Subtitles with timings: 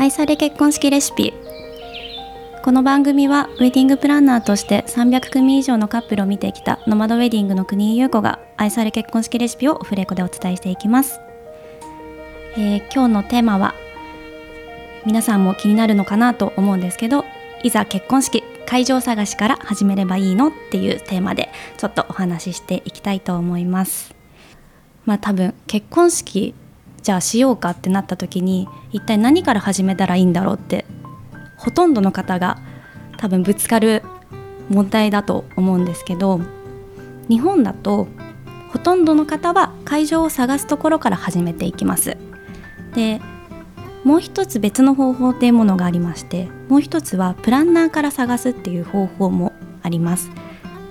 [0.00, 1.34] 愛され結婚式レシピ。
[2.64, 11.20] この番組はウェディングプランナーとして300組以上のカップルを見てきたノマドウェディングの国井優子が愛され結婚式レシピをフレコでお伝えしていきます、
[12.56, 13.74] えー、今日のテーマは
[15.04, 17.26] 皆さんも気になるのかなと思うんですけど
[17.62, 24.14] いざ結婚式会場探しから始めればいいのっていうテーマでちょっとお話ししていきたいと思います。
[25.04, 26.54] まあ多分結婚式
[27.02, 30.84] じゃあしようかってなった時に一体何から始めたらいいんだろうって
[31.56, 32.58] ほとんどの方が
[33.16, 34.02] 多分ぶつかる
[34.68, 36.40] 問題だと思うんですけど
[37.28, 38.08] 日本だと
[38.70, 42.16] ほとんどの方は会場を探すところから始めていきます。
[42.94, 43.20] で
[44.04, 50.30] もう一つ別の方法っていうものがありましてもう一つはプランナーから探すっていう方法もあります。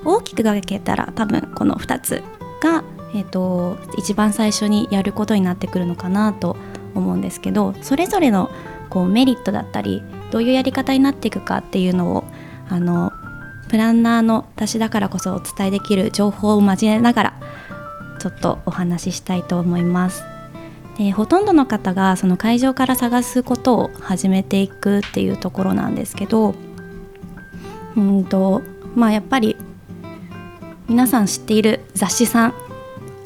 [0.05, 2.23] 大きく分けたら多分この2つ
[2.61, 6.55] がえーと、一番最初にやることになってくるのかなと
[6.95, 8.49] 思うんですけどそれぞれの
[8.89, 12.23] こうメリットだったりどういうやり方になっていくかっていうのを
[12.69, 13.11] あの
[13.67, 17.39] プランナーの私だからこそお伝えできる情報を交えながら
[18.19, 20.23] ちょっとお話ししたいと思います。
[20.97, 26.55] でほとんどの方がその会場から探すことを始めていくっていうところなんですけど
[27.95, 28.61] うんと
[28.95, 29.55] まあやっぱり
[30.89, 32.53] 皆さん知っている雑誌さん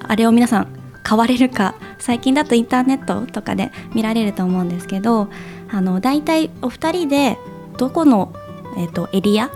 [0.07, 0.67] あれを皆さん
[1.03, 5.29] 買われるか最近だとインターネットとかで見られると思うんですけど
[5.69, 7.37] あの大体お二人で
[7.77, 8.33] どこの、
[8.77, 9.51] えーと、エリア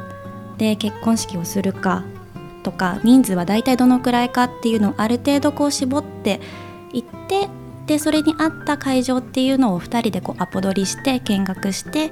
[0.58, 2.04] で結婚式をするか
[2.64, 6.42] とか人数は大体どのくらいかっていうのをある程度こう絞って
[6.92, 7.48] いって
[7.86, 12.12] でそれに合った会場っていうのを2人でこうアポ取りして見学して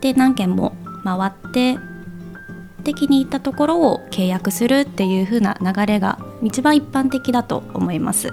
[0.00, 1.78] で何件も回って
[2.88, 8.32] 的に行ったところを契約するっていう風な流れが一番一般的だと思います。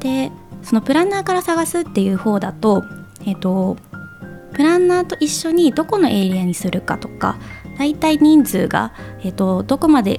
[0.00, 0.32] で
[0.64, 2.84] そのプランナーから探すっていう方だと,、
[3.22, 3.76] えーと、
[4.52, 7.38] プランナーと一緒にどこのエリアにするかとか
[7.78, 10.18] 大体人数が、えーと、どこまで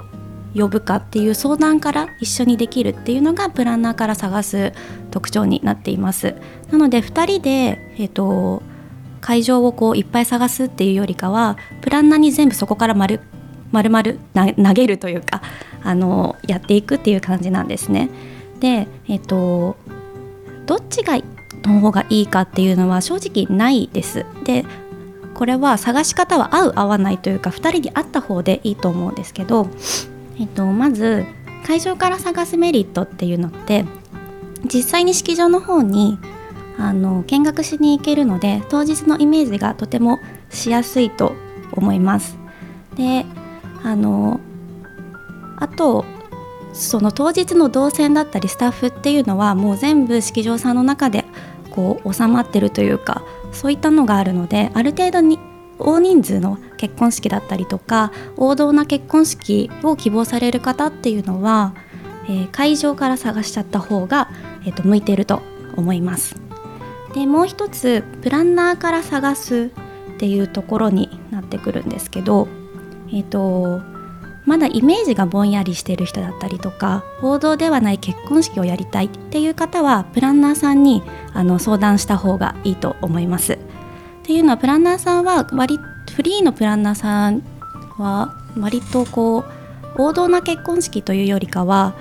[0.56, 4.74] 呼ぶかっていう相談から一緒にできるっていうのがプランナーから探す
[5.12, 6.36] 特徴になっています
[6.72, 8.64] なので2人で、えーと、
[9.20, 13.20] 会場をこういっぱい探すっていうよりかはプランナーに全部そこから丸
[13.72, 14.04] 丸々
[14.34, 15.42] 投げるというか
[15.84, 18.10] あのやっていくっていう感じなんですね。
[18.60, 19.78] で、えっと、
[20.66, 21.18] どっちが
[21.64, 24.26] の方がいいかっていうのは正直ないです。
[24.44, 24.66] で
[25.34, 29.70] これは探し方は合う合わないというか2人に合った方でいいと思うんですけど、
[30.38, 31.26] えっと、まず
[31.66, 33.86] 会場から探すメリットっていうのって
[34.66, 36.18] 実際に式場の方に
[36.78, 40.20] あの見学しに行けるので当日のイメージがとても
[40.50, 41.36] しやすいと
[41.72, 42.38] 思います。
[42.96, 43.26] で
[43.84, 44.40] あの
[45.58, 46.06] あと
[46.74, 51.26] その当日の動線だったりスタッフっていうのはもう全部式場さんの中で
[51.72, 55.40] こう収まってるというかそういったのがあるのである程度に
[55.80, 61.74] 大人数の結婚式だったりとか王道な結婚式を希望される方っていうのは、
[62.26, 64.30] えー、会場から探しちゃった方が、
[64.66, 65.42] えー、と向いてると
[65.76, 66.36] 思います。
[67.14, 69.72] でもう一つプランナーから探す
[70.16, 72.48] っていうところになってくるんですけど
[73.12, 73.82] えーと、
[74.46, 81.04] まだイメージがぼんやりしている人だったりとか報道ではない結婚式をやりたいっていう方はプランナーさんに
[81.34, 83.54] あの相談した方がいいと思います。
[83.54, 83.58] っ
[84.24, 85.80] ていうのはプランナーさんは割
[86.16, 87.44] フリーのプランナーさん
[87.98, 91.96] は割とこう王道な結婚式というよりかは、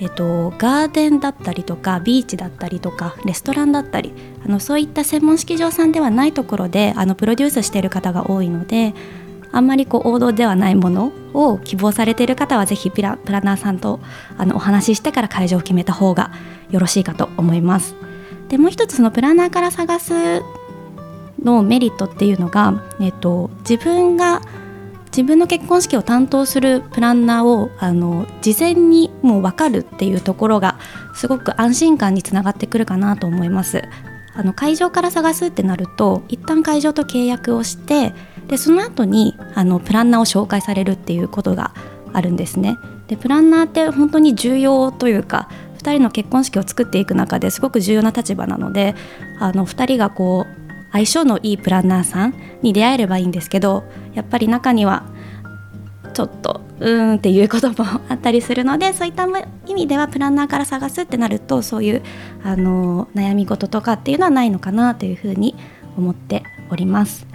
[0.00, 4.12] えーと、ガーデンだったりとかビーチだったりとかレストランだったり
[4.44, 8.94] あのそういった専門式場さんではないところであのプロデュースしている方が多いので
[9.54, 14.00] あんまりこう王道ではないものを希望されている方はぜひプラプランナーさんと
[14.36, 16.32] あのお話ししてから会場を決めた方が
[16.70, 17.94] よろしいかと思います。
[18.48, 20.42] でもう一つそのプランナーから探す
[21.42, 24.42] のメリットっていうのが、えっと、自分が
[25.06, 30.78] 自分の結婚式を担当するプランナーをあの事前にもう分かるっていうところが
[31.14, 33.84] すごく安心感につながってくるかなと思います。
[34.36, 38.12] あの会場から探すってなると一旦会場と契約をして
[38.48, 41.74] でその後にあのプランナーを紹介されるっていうことが
[42.12, 42.76] あるんですね。
[43.08, 45.48] でプランナーって本当に重要というか
[45.78, 48.94] 2人の結婚式を作っていく中ですごく重要な立場なので
[49.38, 53.84] あの2人がこう相性のいいプランナーさんに出会えればいいんですけど
[54.14, 55.04] やっぱり中には
[56.14, 59.26] ちょっとうーんっていうこともあったりするのでそういった
[59.66, 62.02] 意味ではプランナーから探すってなるとそういう
[62.42, 65.56] あの悩み事とかっていうのはないのかなというふうに
[65.98, 67.26] 思っております。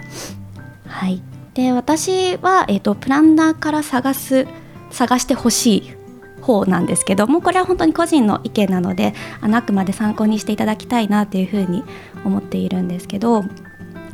[0.88, 1.22] はい、
[1.60, 4.48] で私は、えーと、プランナーから探す
[4.92, 5.94] 探してほしい
[6.42, 11.84] 方なんですけどもこれは本当に個人の意見なのであのあくまで参考にしていただきたいなというふうに
[12.24, 13.44] 思っているんですけど、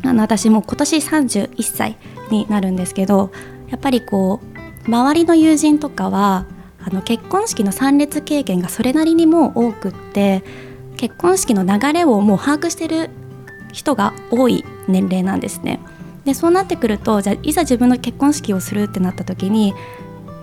[0.03, 1.97] あの私も今年31歳
[2.31, 3.31] になるんですけど
[3.69, 6.47] やっぱりこう周りの友人とかは
[6.83, 10.43] あの結婚式の参列経験がそれなりにも多くって
[10.97, 13.11] 結婚式の流れをもう把握してる
[13.71, 15.79] 人が多い年齢なんですね。
[16.25, 19.73] でそうなってくるとじゃいざ自分の結婚式をするってなった時に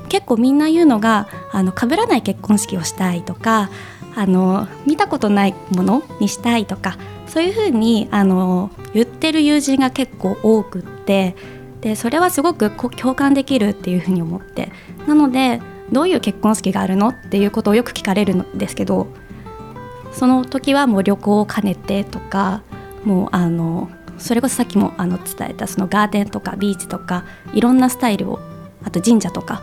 [0.08, 3.70] 結構みんな言うのがあの被らない結婚式をしたいとか
[4.14, 11.34] あの見たことないものにしたいとかそういうふうにあの言ってる友人が結構多くって
[11.81, 14.70] でそれはすごく共感できるっていうふうに思って。
[15.06, 19.08] なのでどういう結婚式があるのっていうことをよく聞かれるんですけど
[20.12, 22.62] その時はもう旅行を兼ねてとか
[23.05, 23.90] もうあの
[24.22, 28.40] それこそさっきもあの伝えたそのガーデンとかビーチとかいろんなスタイルを
[28.84, 29.62] あと神社とか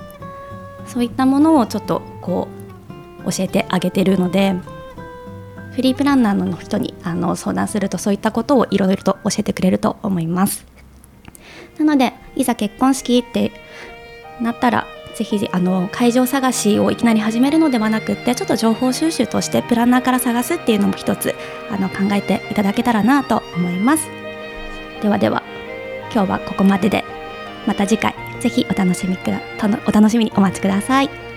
[0.85, 2.47] そういったものをちょっとこ
[3.25, 4.55] う教えてあげてるので
[5.71, 10.65] フリープランナーの人にあの相談するとそういったことをいろいろと教えてくれると思います。
[11.77, 13.53] なのでいざ結婚式って
[14.41, 21.33] なったらぜひあの会場探しをいきなり始めるのではなくってちょっと情報収集としてプランナーから探すっていうのも一つ
[21.71, 24.18] あの考えていただけたらなと思います。
[25.01, 25.43] ではでは
[26.13, 27.03] 今日はここまでで
[27.65, 29.41] また次回ぜひお楽しみくだ
[29.87, 31.28] お楽しみにお待ちください。